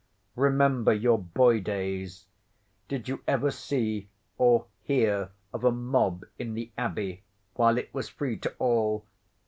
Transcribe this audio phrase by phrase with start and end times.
[0.35, 2.25] Remember your boy days.
[2.87, 7.21] Did you ever see, or hear, of a mob in the Abbey,
[7.53, 9.05] while it was free to all?